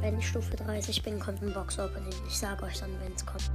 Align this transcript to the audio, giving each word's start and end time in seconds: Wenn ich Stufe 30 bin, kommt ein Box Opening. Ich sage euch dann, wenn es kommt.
Wenn 0.00 0.18
ich 0.18 0.28
Stufe 0.28 0.56
30 0.56 1.02
bin, 1.02 1.18
kommt 1.18 1.42
ein 1.42 1.52
Box 1.52 1.78
Opening. 1.78 2.14
Ich 2.28 2.38
sage 2.38 2.64
euch 2.64 2.78
dann, 2.78 2.90
wenn 3.00 3.12
es 3.12 3.26
kommt. 3.26 3.50